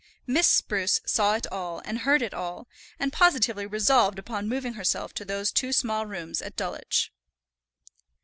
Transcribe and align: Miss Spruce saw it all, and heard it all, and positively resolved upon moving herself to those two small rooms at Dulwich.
Miss 0.25 0.47
Spruce 0.49 0.99
saw 1.05 1.35
it 1.35 1.45
all, 1.51 1.79
and 1.85 1.99
heard 1.99 2.23
it 2.23 2.33
all, 2.33 2.67
and 2.97 3.13
positively 3.13 3.67
resolved 3.67 4.17
upon 4.17 4.49
moving 4.49 4.73
herself 4.73 5.13
to 5.13 5.23
those 5.25 5.51
two 5.51 5.71
small 5.71 6.07
rooms 6.07 6.41
at 6.41 6.55
Dulwich. 6.55 7.13